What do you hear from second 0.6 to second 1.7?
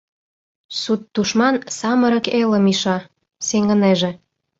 Сут тушман